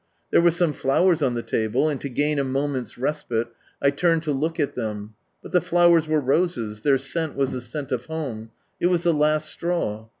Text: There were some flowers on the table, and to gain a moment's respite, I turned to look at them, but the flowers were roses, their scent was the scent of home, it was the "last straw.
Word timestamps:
There 0.31 0.41
were 0.41 0.49
some 0.49 0.73
flowers 0.73 1.21
on 1.21 1.35
the 1.35 1.43
table, 1.43 1.87
and 1.87 2.01
to 2.01 2.09
gain 2.09 2.39
a 2.39 2.43
moment's 2.43 2.97
respite, 2.97 3.49
I 3.83 3.91
turned 3.91 4.23
to 4.23 4.31
look 4.31 4.59
at 4.59 4.73
them, 4.73 5.13
but 5.43 5.51
the 5.51 5.61
flowers 5.61 6.07
were 6.07 6.19
roses, 6.19 6.81
their 6.81 6.97
scent 6.97 7.35
was 7.35 7.51
the 7.51 7.61
scent 7.61 7.91
of 7.91 8.07
home, 8.07 8.49
it 8.79 8.87
was 8.87 9.03
the 9.03 9.13
"last 9.13 9.47
straw. 9.51 10.07